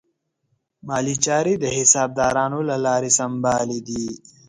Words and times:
مالي 0.87 1.15
چارې 1.25 1.53
د 1.59 1.65
حسابدارانو 1.77 2.59
له 2.69 2.75
لارې 2.85 3.11
سمبالې 3.19 3.79
دي. 3.87 4.05